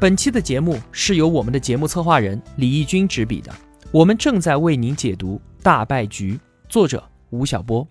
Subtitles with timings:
[0.00, 3.54] 本期的节目是由我们的节目策划人李义军执笔的，
[3.90, 6.32] 我们正在为您解读《大败局》，
[6.70, 7.86] 作者吴晓波。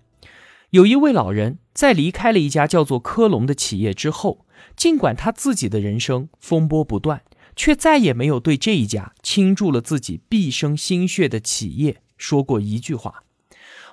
[0.72, 4.44] 有一位老人在离开了一家叫做科隆的企业之后，
[4.76, 7.22] 尽管他自己的人生风波不断。
[7.56, 13.24] 却再也没有对这一家倾注了自己毕生心血的企业说过一句话。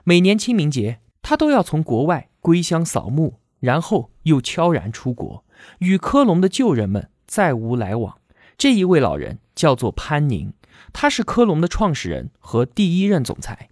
[0.04, 5.44] 每年清明节，他都要从国外归乡扫墓，然后又悄然出国，
[5.80, 8.18] 与科隆的旧人们再无来往。
[8.56, 10.52] 这一位老人叫做潘宁，
[10.92, 13.68] 他是科隆的创始人和第一任总裁。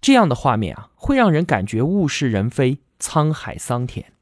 [0.00, 4.12] 这样的画面啊，会让人感觉物是人非，沧海桑田。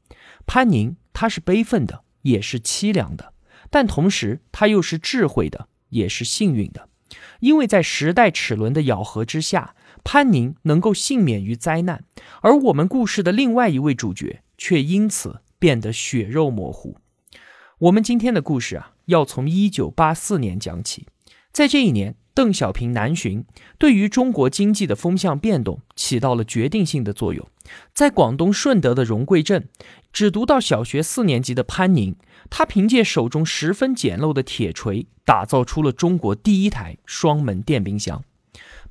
[0.45, 3.33] 潘宁他是悲愤的，也是凄凉的。
[3.69, 6.87] 但同时，他又是智慧的，也是幸运的，
[7.39, 12.03] 因为在时代齿轮的咬合之下，潘宁能够幸免于灾难，
[12.41, 16.97] 而我们故事的另外一位主角却因此变得血肉模糊。
[17.79, 21.05] 我们今天的故事啊，要从一九八四年讲起，
[21.51, 22.15] 在这一年。
[22.33, 23.45] 邓小平南巡，
[23.77, 27.47] 对于中国经济的风向变动起到了决定性的作用。
[27.93, 29.69] 在广东顺德的荣桂镇，
[30.11, 32.17] 只读到小学四年级的潘宁，
[32.49, 38.21] 他凭借手中十分简陋的铁锤，打造出了中国第一台双门电冰箱。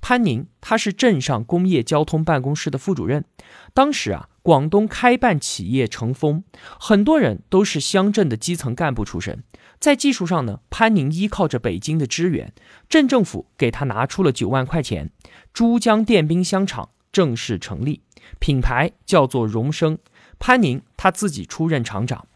[0.01, 3.27] 潘宁，他是镇上工业交通办公室的副主任。
[3.75, 4.31] 当时啊。
[4.45, 6.45] 广东开办企业成风，
[6.79, 9.43] 很多人都是乡镇的基层干部出身。
[9.79, 12.53] 在技术上呢，潘宁依靠着北京的支援，
[12.87, 15.11] 镇政府给他拿出了九万块钱，
[15.55, 18.03] 珠江电冰箱厂正式成立，
[18.39, 19.97] 品牌叫做荣升。
[20.39, 22.27] 潘宁他自己出任厂长。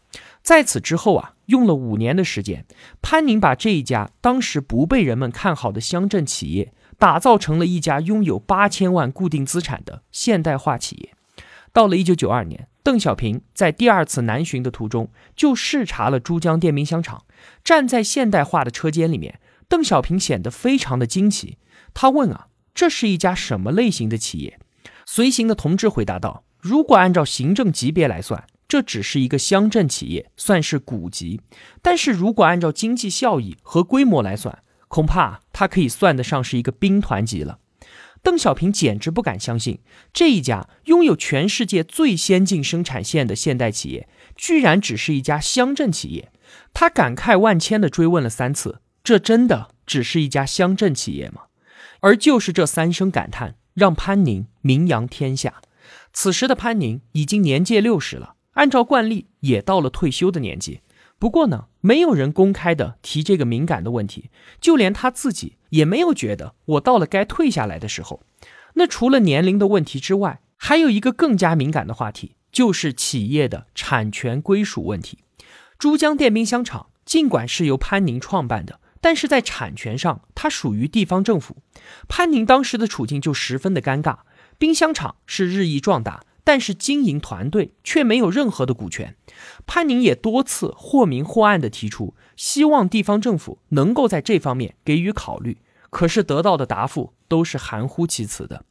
[0.41, 2.65] 在此之后啊，用了五年的时间，
[3.03, 11.13] 潘宁把这一家当时不被人们看好的乡镇企业，打造成了一家拥有八千万固定资产的现代化企业。
[11.71, 17.25] 到了一九九二年，邓小平在第二次南巡的途中，就视察了珠江电冰箱厂。
[17.63, 21.57] 站在现代化的车间里面，邓小平显得非常的惊奇。
[21.93, 24.59] 他问啊，这是一家什么类型的企业？
[25.05, 31.39] 随行的同志回答道：如果按照行政级别来算，这只是一个乡镇企业，算是股级；
[31.81, 37.59] 但是如果按照经济效益和规模来算，恐怕它可以算得上是一个兵团级了。
[38.21, 39.79] 邓小平简直不敢相信，
[40.11, 46.31] 这一家拥有全世界最先进生产线的现代企业，居然只是一家乡镇企业。
[46.73, 51.43] 他感慨万千地追问了三次：“这真的只是一家乡镇企业吗？”
[52.01, 55.61] 而就是这三声感叹，让潘宁名扬天下。
[56.11, 60.81] 此时的潘宁已经年届六十了，按照惯例也到了退休的年纪。
[61.19, 64.29] 不过呢，没有人公开的提这个敏感的问题，
[64.61, 68.23] 就连他自己也没有觉得我到了该退下来的时候。
[68.75, 75.19] 那除了年龄的问题之外，还有一个更加敏感的话题，就是企业的产权归属问题。
[75.77, 81.57] 珠江电冰箱厂尽管是由潘宁创办的，但是在产权上它属于地方政府。
[82.07, 84.19] 潘宁当时的处境就十分的尴尬，
[84.57, 86.23] 冰箱厂是日益壮大。
[86.49, 89.15] 但是经营团队却没有任何的股权，
[89.67, 95.59] 潘宁也多次或明或暗地提出，希望地方政府能够在这方面给予考虑，
[95.91, 98.65] 可是得到的答复都是含糊其辞的。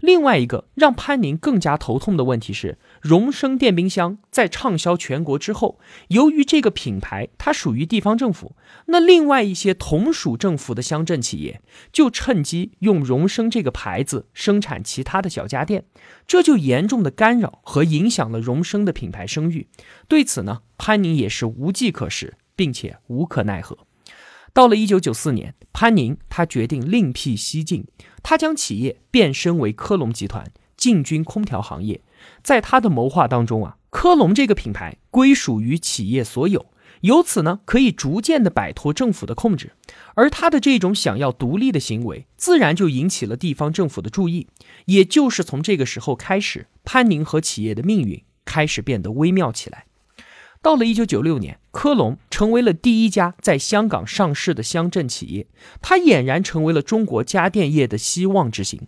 [0.00, 11.60] 另外一个让潘宁更加头痛的问题是，荣升电冰箱在畅销全国之后，由于这个品牌它属于地方政府，那另外一些同属政府的乡镇企业
[11.92, 15.84] 就趁机用荣升这个牌子生产其他的小家电，
[16.26, 19.68] 这就严重的干扰和影响了荣升的品牌声誉。
[20.08, 23.76] 对此呢，潘宁也是无计可施，并且无可奈何。
[24.52, 27.86] 到了一九九四年，潘宁他决定另辟蹊径，
[28.22, 32.02] 他将企业变身为科隆集团，进军空调行业。
[32.42, 36.66] 在他的谋划当中啊，科隆这个品牌归属于企业所有，
[37.02, 39.72] 由此呢可以逐渐的摆脱政府的控制。
[40.14, 44.48] 而他的这种想要独立的行为，自然就引起了地方政府的注意。
[44.86, 49.86] 也就是从这个时候开始，潘宁和企业的命运开始变得微妙起来。
[50.60, 55.46] 到了一九九六年，科隆成为了第一家在香港上市的乡镇企业，
[55.80, 58.80] 它俨然成为了中国家电业的希望之星。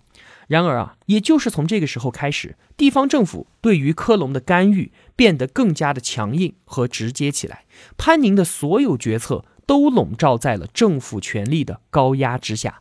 [0.48, 7.64] 然而啊，也就是从这个时候开始，地方政府对于科隆的干预变得更加的强硬和直接起来。
[7.96, 12.80] 潘宁的所有决策都笼罩在了政府权力的高压之下。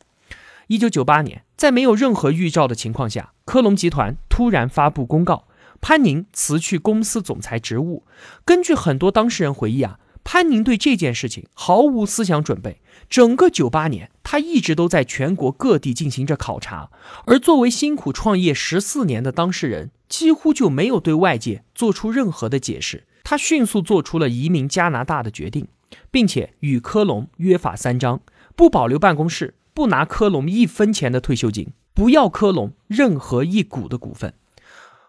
[0.67, 5.47] 一九九八年，在没有任何预兆的情况下，科隆集团突然发布公告，
[5.81, 8.05] 潘宁辞去公司总裁职务。
[8.45, 12.79] 根据很多当事人回忆啊，潘宁对这件事情毫无思想准备。
[13.09, 16.91] 整个九八年，他一直都在全国各地进行着考察，
[17.25, 23.05] 而作为辛苦创业十四年的当事人，几乎就没有对外界做出任何的解释。
[23.23, 25.67] 他迅速做出了移民加拿大的决定，
[26.09, 28.21] 并且与科隆约法三章：
[28.55, 29.55] 不保留办公室。
[29.73, 34.33] 不拿科隆一分钱的退休金，不要科隆任何一股的股份。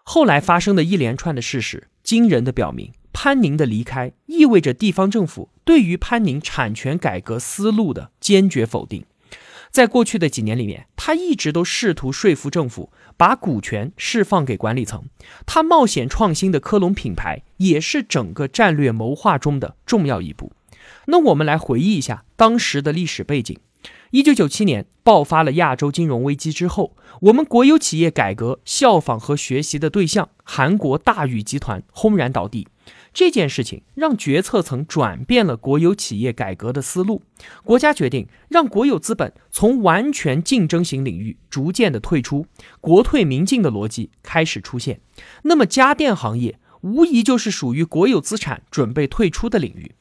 [0.03, 9.05] 后来发生的一连串的事实，惊人的表明，潘宁的离开意味着地方政府对于潘宁产权改革思路的坚决否定。
[9.71, 15.05] 在过去的几年里面，他一直都试图说服政府把股权释放给管理层。
[15.47, 20.51] 他冒险创新的科隆品牌，也是整个战略谋划中的重要一步。
[21.07, 23.57] 那我们来回忆一下当时的历史背景。
[24.13, 32.67] 一九九七年爆发了亚洲金融危机之后，我们国有企业改革效仿和学习的对象韩国大宇集团轰然倒地。
[33.11, 37.23] 这件事情让决策层转变了国有企业改革的思路，
[37.63, 42.45] 国家决定让国有资本从完全竞争型领域逐渐的退出，
[42.79, 45.01] 国退民进的逻辑开始出现。
[45.41, 49.95] 那么家电行业无疑就是属于国有资产准备退出的领域。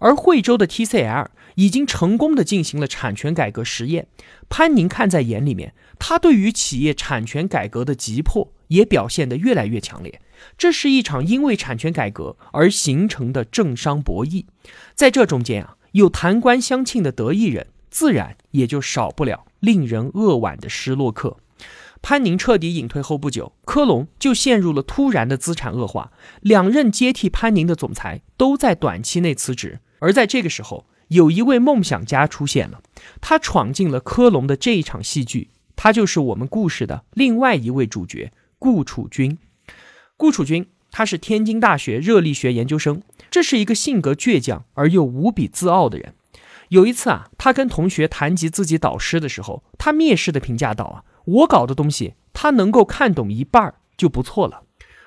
[0.00, 4.06] 而惠州的 TCL 已经成功的进行了产权改革实验，
[4.48, 10.20] 潘宁看在眼里面，他对于企业产权改革的急迫也表现得越来越强烈。
[10.58, 14.44] 这是一场因为产权改革而形成的政商博弈，
[14.94, 21.38] 在这中间啊，有弹冠相庆的得意人，自然也就少不了令人扼腕的失落客。
[22.02, 26.12] 潘宁彻底隐退后不久，科隆就陷入了突然的资产恶化，
[26.42, 29.80] 两任接替潘宁的总裁都在短期内辞职。
[29.98, 32.82] 而在这个时候，有一位梦想家出现了，
[33.20, 39.38] 他闯进了科隆的这一场戏剧，他就是我们故事的另外一位主角顾楚君。
[40.16, 46.14] 顾楚君，他是天津大学热力学研究生，这是一个性格倔强而又无比自傲的人。
[46.70, 54.62] 有一次啊，他跟同学谈及自己导师的时候，他蔑视的评价道：“啊，我搞的东西，他能够看懂一半就不错了。”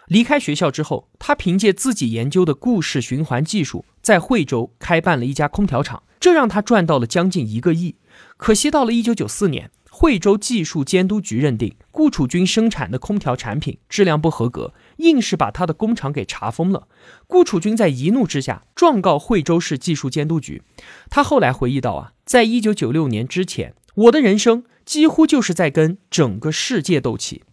[0.08, 7.96] 离开学校之后，他凭借自己研究的故事循环技术，在惠州开办了一家空调厂，这让他赚到了将近一个亿。
[8.38, 16.88] 可惜到了一九九四年，惠州技术监督局认定顾楚军生产的空调产品质量不合格，硬是把他的工厂给查封了。
[17.28, 20.64] 顾楚军在一怒之下状告惠州市技术监督局。
[21.10, 27.44] 他后来回忆到啊，在一九九六年之前，我的人生几乎就是在跟整个世界斗气。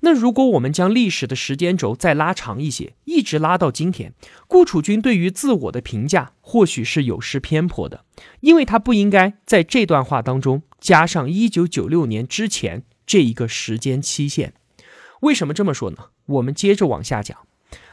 [0.00, 4.14] 那如果我们将历史的时间轴再拉长一些，一直拉到今天，
[4.48, 8.04] 顾楚军对于自我的评价或许是有失偏颇的，
[8.40, 14.54] 因为他不应该在这段话当中加上一九九六年之前这一个时间期限。
[15.20, 15.98] 为什么这么说呢？
[16.26, 17.36] 我们接着往下讲。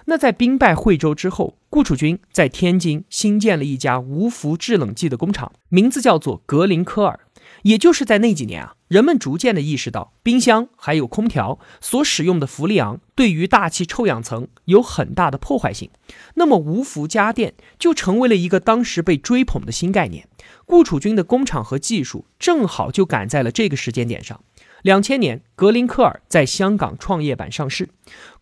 [0.06, 7.20] 那在兵败惠州之后，顾楚军在天津新建了一家无氟制冷剂的工厂，名字叫做格林科尔。
[7.64, 15.90] 也就是在那几年啊，人们逐渐的意识到，冰箱还有空调所使用的氟利昂对于大气臭氧层有很大的破坏性，
[16.36, 20.28] 那么无氟家电就成为了一个当时被追捧的新概念。
[20.66, 24.42] 顾楚军的工厂和技术正好就赶在了这个时间点上。
[24.84, 27.90] 两千年，格林科尔在香港创业板上市。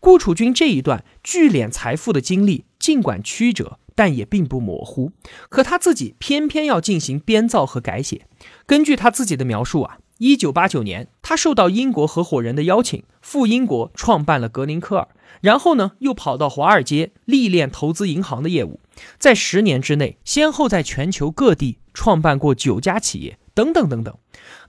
[0.00, 3.78] 顾楚军这一段聚敛财富的经历，尽管曲折。
[3.96, 5.10] 但也并不模糊，
[5.48, 8.28] 可他自己偏偏要进行编造和改写。
[8.66, 15.08] 根据他自己的描述啊，一九八九年，他受到英国合伙人的邀请，赴英国创办了格林科尔，
[15.40, 18.78] 然后呢，又跑到华尔街历练投资银行的业务，
[19.18, 24.14] 在十年之内，先后在全球各地创办过九家企业，等等等等。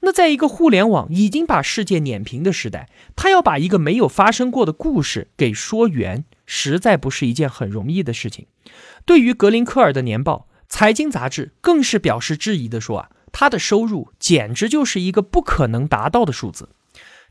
[0.01, 8.47] 那在一个互联网已经把世界碾平的时代，他要把一个没有发生过的故事给说圆，实在不是一件很容易的事情。
[9.05, 16.69] 对于格林科尔的年报，财经杂志更是表示质疑的说啊，他的收入简直就是一个不可能达到的数字。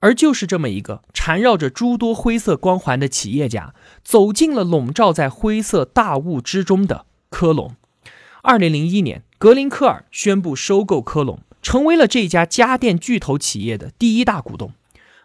[0.01, 7.75] 而就是这么一个缠绕着诸多灰色光环的企业家，走进了笼罩在灰色大雾之中的科隆。
[8.43, 14.73] 二零零一年，格林科尔宣布收购科隆，成为了这家家电巨头企业的第一大股东。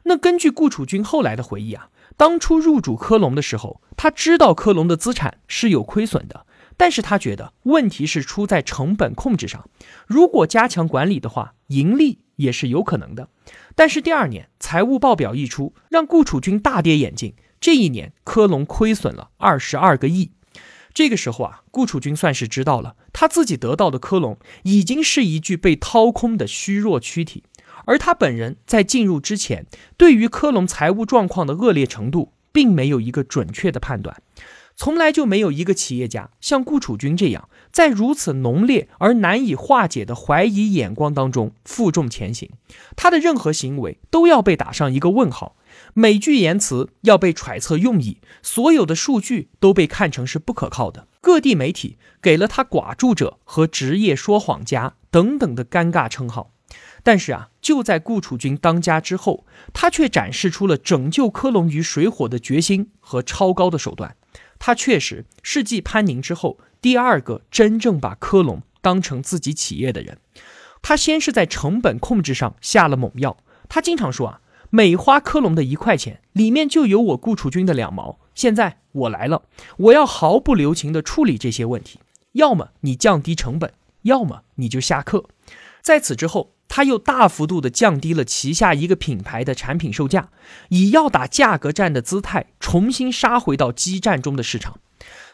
[0.03, 1.89] 那根据顾楚军后来的回忆啊。
[2.17, 6.45] 当初入主科隆的时候，他知道科隆的资产是有亏损的，
[6.77, 9.69] 但是他觉得问题是出在成本控制上。
[10.07, 13.29] 如果加强管理的话，盈利也是有可能的。
[13.75, 17.33] 但是第二年财务报表一出，让顾楚军大跌眼镜。
[17.59, 20.31] 这一年科隆亏损了二十二个亿。
[20.93, 27.43] 这个时候啊，顾楚军算是知道了，他自己得到的科隆已经是一具被掏空的虚弱躯体，
[27.85, 29.65] 而他本人在进入之前，
[29.97, 34.21] 对于科隆财务状况的恶劣程度，并没有一个准确的判断。
[34.77, 42.49] 从来就没有一个企业家像顾楚军这样，在如此浓烈而难以化解的怀疑眼光当中负重前行。
[42.95, 45.55] 他的任何行为都要被打上一个问号，
[45.93, 51.07] 每句言辞要被揣测用意，所有的数据都被看成是不可靠的。
[51.19, 56.53] 各地媒体给了他“寡助者”和“职业说谎家”等等的尴尬称号。
[57.03, 64.15] 但是啊，就在顾楚军当家之后，他却展示出了拯救科隆于水火的决心和超高的手段。
[64.59, 70.19] 他确实是继潘宁之后第二个真正把科隆当成自己企业的人。
[70.83, 73.37] 他先是在成本控制上下了猛药。
[73.67, 78.19] 他经常说啊，每花科隆的一块钱，里面就有我顾楚军的两毛。
[78.35, 79.43] 现在我来了，
[79.77, 81.99] 我要毫不留情地处理这些问题。
[82.33, 85.25] 要么你降低成本，要么你就下课。
[85.81, 86.53] 在此之后。
[86.73, 90.29] 他又大幅度的降低了旗下一个品牌的产品售价，
[90.69, 94.79] 以要打价格战的姿态重新杀回到激战中的市场。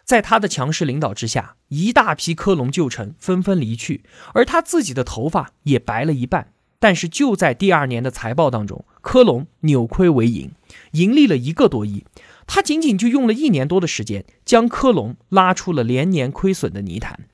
[0.03, 6.53] 在他的强势领导之下，一大批科隆旧臣纷纷离去，而他自己的头发也白了一半。
[6.79, 10.49] 但是就在第二年的财报当中，科隆扭亏为盈，
[10.93, 12.03] 盈利了一个多亿。
[12.47, 17.27] 他仅仅就用了一年多的时间，将科隆拉出了连年亏损的泥潭。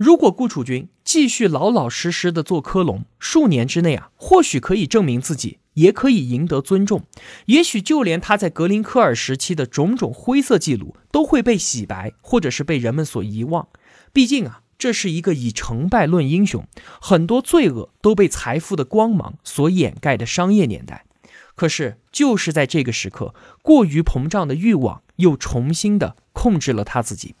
[0.00, 7.02] 如果顾楚军继续老老实实的做科隆，数年之内啊，或许可以证明自己，也可以赢得尊重，
[7.44, 13.68] 也许就连他在格林科尔时期的种种灰色记录都会被洗白，或者是被人们所遗忘。
[14.10, 16.66] 毕竟啊，这是一个以成败论英雄，
[16.98, 21.04] 很多罪恶都被财富的光芒所掩盖的商业年代。
[21.54, 27.34] 可是就是在这个时刻，过于膨胀的欲望又重新的控制了他自己。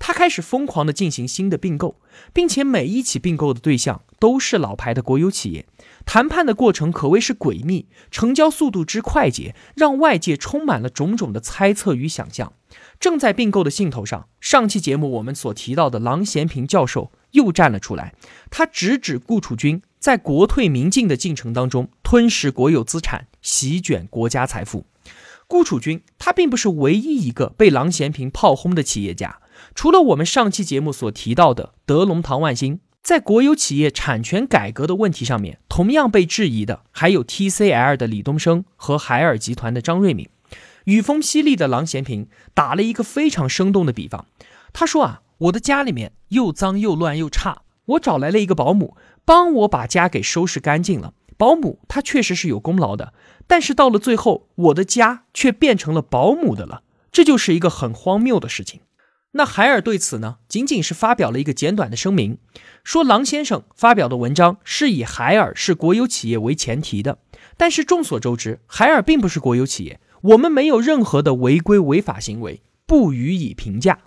[0.00, 2.00] 他开始疯狂地进行新的并购，
[2.32, 5.66] 并且每一起并购的对象都是老牌的国有企业。
[6.04, 12.54] 谈判的过程可谓是诡秘，成交速度之快捷，让外界充满了种种的猜测与想象。
[12.98, 18.14] 正在并购的兴头上，上期节目我们所提到的郎咸平教授又站了出来，
[18.50, 24.86] 他直指顾楚军在国退民进的进程当中吞噬国有资产，席卷国家财富。
[25.46, 29.40] 顾楚军他并不是唯一一个被郎咸平炮轰的企业家。
[29.74, 40.28] 除了我们上期节目所提到的德龙唐万兴，在国有企业产权改革的问题上面，同样被质疑的还有 TCL 的李东生和海尔集团的张瑞敏。
[40.84, 44.26] 雨风犀利的郎咸平打了一个非常生动的比方，
[44.72, 51.14] 他说啊，我的家里面又脏又乱又差，我找来了一个保姆，帮我把家给收拾干净了。
[51.36, 53.14] 保姆她确实是有功劳的，
[53.46, 58.80] 但是到了最后，我的家却变成了保姆的了，这就是一个很荒谬的事情。
[59.32, 62.38] 那海尔对此呢，仅仅是发表了一个简短的声明，
[62.82, 67.18] 说郎先生发表的文章是以海尔是国有企业为前提的。
[67.56, 74.00] 但是众所周知，海尔并不是国有企业，我们没有任何的违规违法行为，不予以评价。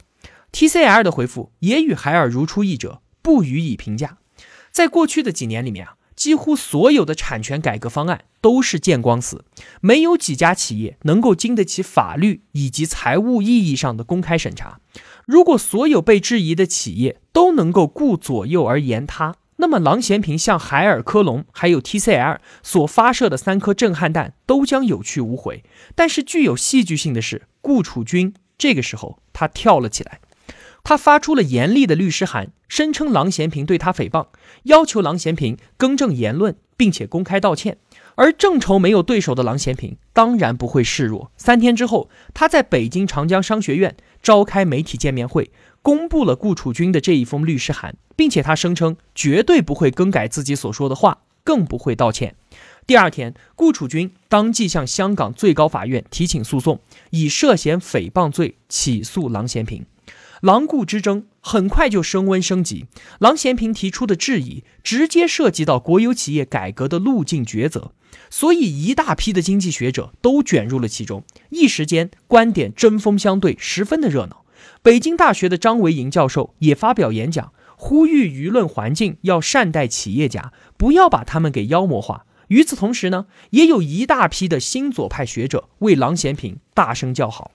[0.51, 4.17] TCL 的回复也与海尔如出一辙，不予以评价。
[4.71, 5.95] 在过去的几年里面啊。
[6.15, 9.45] 几乎所有的产权改革方案都是见光死，
[9.81, 14.79] 没有几家企业能够经得起法律以及财务意义上的公开审查。
[15.25, 25.63] 如果所有被质疑的企业都能够顾左右而言他，那么郎咸平向海尔、科隆还有 TCL 所发射的三颗震撼弹都将有去无回。
[25.95, 30.19] 但是具有戏剧性的是，顾楚军这个时候他跳了起来。
[30.83, 34.27] 他发出了严厉的律师函，声称郎咸平对他诽谤，
[34.63, 37.77] 要求郎咸平更正言论，并且公开道歉。
[38.15, 41.31] 而正愁没有对手的郎咸平当然不会示弱。
[41.37, 45.49] 三天之后，他在北京长江商学院召开媒体见面会，
[45.81, 52.35] 公布了顾楚军的这一封律师函，并且他声称绝对不会更改自己所说的话，更不会道歉。
[52.85, 56.79] 第二天，顾楚军当即向香港最高法院提请诉讼，
[57.11, 59.85] 以涉嫌诽谤罪起诉郎咸平。
[60.43, 62.85] 狼顾之争很快就升温升级，
[63.19, 67.93] 郎咸平提出的质疑直接涉及到国有企业改革的路径抉择，
[68.29, 74.43] 所以一大批的经济学者都卷入了其中，一时间观点针锋相对，十分的热闹。
[74.81, 82.25] 北京大学的张维迎教授也发表演讲，呼吁舆论环境要善待企业家，不要把他们给妖魔化。
[82.50, 87.51] 与此同时呢，也有一大批的新左派学者为郎咸平大声叫好。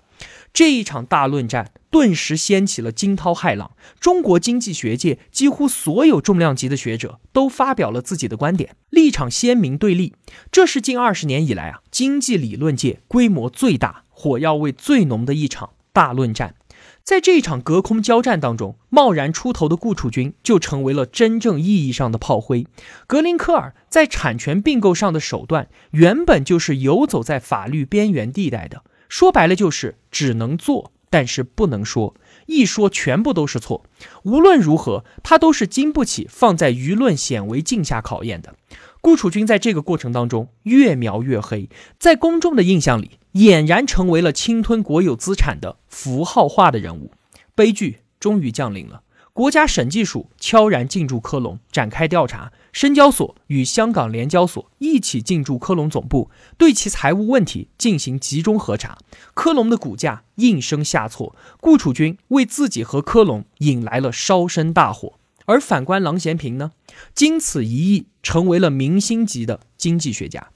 [0.58, 10.16] 这一场大论战顿时掀起了惊涛骇浪，中国经济学界几乎所有重量级的学者都发表了自己的观点，立场鲜明对立。
[10.50, 16.56] 这是近二十年以来啊，经济理论界规模最大、火药味最浓的一场大论战。
[17.04, 22.66] 在这一场隔空交战当中，贸然出头的顾楚军就成为了真正意义上的炮灰。
[23.06, 32.14] 格林科尔在产权并购上的手段，原本就是游走在法律边缘地带的，说白了就是只能做，但是不能说，
[32.46, 33.84] 一说全部都是错。
[34.22, 38.54] 无论如何，他都是经不起放在舆论显微镜下考验的。
[39.00, 47.12] 顾楚军在这个过程当中越描越黑，在公众的印象里，俨然成为了侵吞国有资产的符号化的人物。
[47.54, 49.02] 悲剧终于降临了，
[49.38, 52.50] 国家审计署悄然进驻科隆，展开调查。
[52.72, 58.98] 深交所与香港联交所一起进驻科隆总部，对其财务问题进行集中核查。
[59.34, 65.20] 科隆的股价应声下挫，顾楚军为自己和科隆引来了烧身大火。
[65.44, 66.72] 而反观郎咸平呢，
[67.14, 70.48] 经此一役，成为了明星级的经济学家。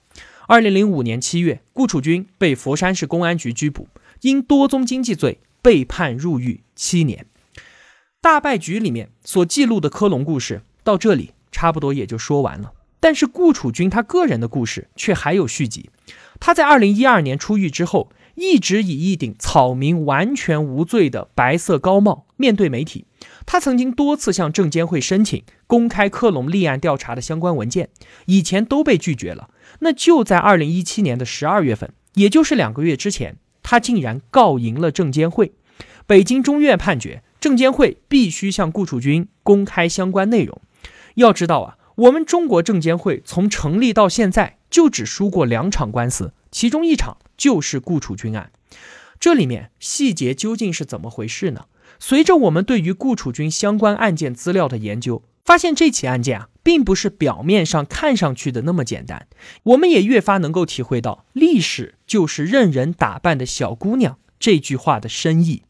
[0.49, 3.87] 二零零五年七月，顾楚军被佛山市公安局拘捕，
[4.23, 7.27] 因多宗经济罪被判入狱七年。
[8.23, 12.73] 大败局里面所记录的科隆故事到这里差不多也就说完了。
[13.01, 15.91] 但是顾楚军他个人的故事却还有续集。
[16.39, 23.07] 他在二零一二年出狱之后，一直以一顶草民完全无罪的白色高帽面对媒体。
[23.45, 27.89] 他曾经多次向证监会申请公开克隆立案调查的相关文件，
[28.27, 29.51] 以前都被拒绝了。
[29.81, 35.55] 那就在二零一七年的十二月份，也就是两个月之前，他竟然告赢了证监会。
[36.07, 40.61] 北京中院判决，证监会必须向顾楚军公开相关内容。
[41.17, 48.53] 要知道啊，我们中国证监会从成立到现在就只输过两场官司，其中一场就是顾楚军案。
[49.19, 51.67] 这里面细节究竟是怎么回事呢？
[51.99, 59.27] 随着我们对于顾楚军相关案件资料的研究，发现这起案件啊，并不是表面上看上去的那么简单。
[59.65, 65.65] 我们也越发能够体会到“历史就是任人打扮的小姑娘”这句话的深意。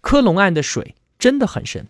[0.00, 1.88] 科隆案的水真的很深。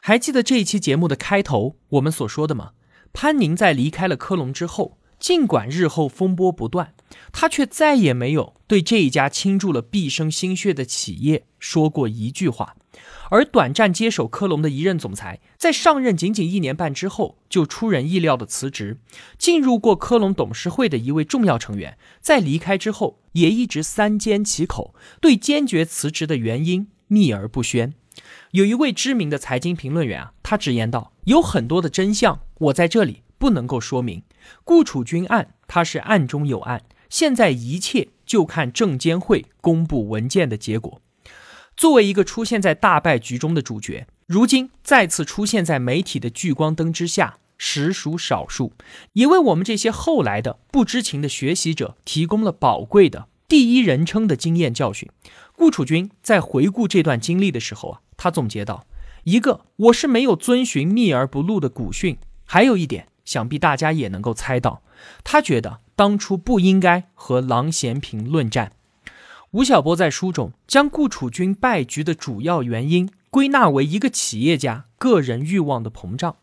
[0.00, 2.72] 还记得这一期节目的开头我们所说的吗？
[3.12, 6.94] 潘宁在离开了科隆之后，尽管日后风波不断，
[7.32, 12.76] 他却再也没有对这一家倾注了毕生心血的企业说过一句话。
[13.30, 18.98] 而短暂接手科隆的一任总裁，在上任仅仅一年半之后，就出人意料的辞职。
[19.36, 27.94] 进入过科隆董事会的一位重要成员，在离开之后，也一直三缄其口，对坚决辞职的原因秘而不宣。
[28.52, 34.22] 有一位知名的财经评论员啊，他直言道：“有很多的真相，我在这里不能够说明。
[34.64, 41.00] 顾楚军案，他是案中有案，现在一切就看证监会公布文件的结果。”
[41.76, 48.72] 作为一个出现在大败局中的主角，如今再次出现在媒体的聚光灯之下，实属少数，
[49.12, 55.06] 也为我们这些后来的不知情的学习者提供了宝贵的第一人称的经验教训。
[55.54, 58.86] 顾楚军在回顾这段经历的时候啊，他总结道
[59.24, 64.82] ：“一个，我是没有遵循秘而不露的古训；还有一点，想必大家也能够猜到，
[65.24, 68.72] 他觉得当初不应该和郎咸平论战。”
[69.52, 76.36] 吴晓波在书中将顾楚军败局的主要原因归纳为一个企业家个人欲望的膨胀，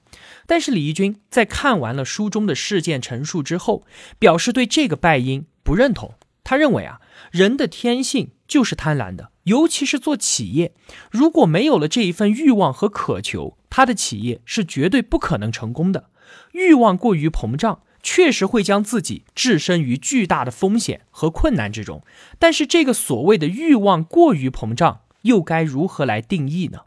[0.47, 3.85] 但是李义军在看完了书中的事件陈述之后，
[4.17, 6.13] 表示对这个败因不认同。
[6.43, 6.99] 他认为啊，
[7.31, 10.73] 人的天性就是贪婪的，尤其是做企业，
[11.11, 16.09] 如果没有了这一份欲望和渴求，他的企业是绝对不可能成功的。
[16.51, 17.81] 欲望过于膨胀。
[18.05, 22.03] 确实会将自己置身于巨大的风险和困难之中，
[22.37, 26.79] 但是这个所谓的欲望过于膨胀，又该如何来定义呢？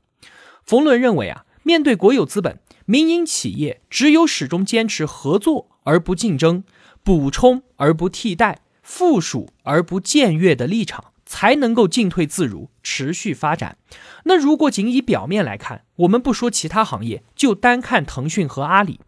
[0.63, 6.65] 冯仑认为啊，面对国有资本，民营企业只有始终坚持合作而不竞争、
[7.03, 11.07] 补充而不替代、附属而不僭越的立场。
[11.29, 13.79] 才能够进退自如，持续发展。
[14.27, 19.01] 那如果仅以表面来看，我们不说其他行业，就单看腾讯和阿里，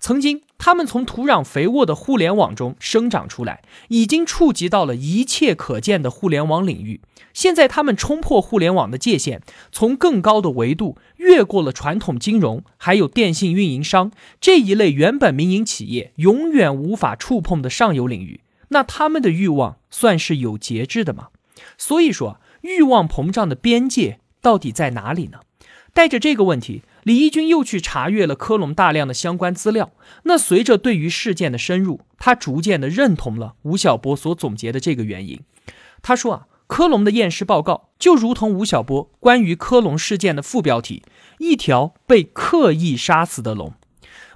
[0.00, 7.02] 曾经他们从土壤肥沃的互联网中生长出来，已经触及到了一切可见的互联网领域。
[7.34, 18.40] 现在他们冲破互联网的界限，从更高的维度越过了传统金融，还有电信运营商这一类原本民营企业永远无法触碰的上游领域。
[18.68, 21.28] 那他们的欲望算是有节制的吗？
[21.78, 25.40] 所以说，欲望膨胀的边界到底在哪里呢？
[25.92, 29.92] 带着这个问题，李义军又去查阅了科隆大量的相关资料。
[30.24, 35.40] 那随着对于事件的深入，他逐渐的认同了吴晓波所总结的这个原因。
[36.02, 41.02] 他说啊，科隆的验尸报告就如同吴晓波关于科隆事件的副标题：
[41.38, 43.72] 一条被刻意杀死的龙。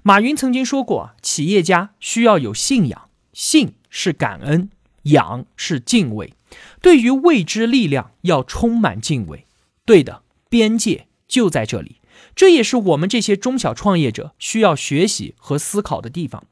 [0.03, 4.71] 马云曾经说过啊，企业家需要有信仰，信是感恩，
[5.03, 6.33] 仰是敬畏。
[6.81, 9.47] 对于未知力量要充满敬畏，
[9.85, 11.97] 对的，边界就在这里。
[12.35, 16.45] 这也是我们这些中小创业者需要学习和思考的地方。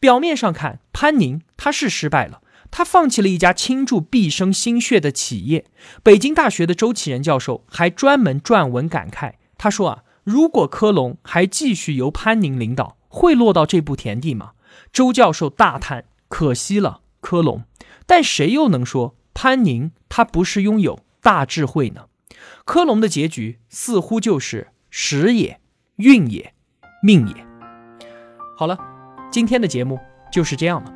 [0.00, 5.64] 表面上看，潘宁他是失败了，他放弃了一家倾注毕生心血的企业。
[6.02, 14.52] 北京大学的周启仁教授还专门撰文感慨，他说啊，如果科隆还继续由潘宁领导，会落到这步田地吗？
[14.92, 16.04] 周教授大叹，
[16.34, 17.62] 可惜了科隆。
[18.06, 22.06] 但谁又能说潘宁他不是拥有大智慧呢？
[22.64, 24.70] 科隆的结局似乎就是。
[24.90, 25.60] 时也，
[25.96, 26.54] 运也，
[27.02, 27.34] 命也。
[28.56, 28.76] 好了，
[29.30, 29.98] 今天的节目
[30.32, 30.92] 就是这样了。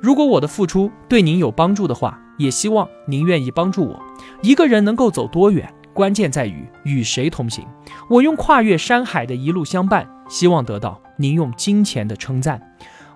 [0.00, 4.00] 如果我的付出对您有帮助的话，也希望您愿意帮助我。
[4.42, 7.64] 一个人能够走多远，关键在于与谁同行。
[8.08, 12.76] 我用跨越山海的一路相伴，希望得到您用金钱的称赞。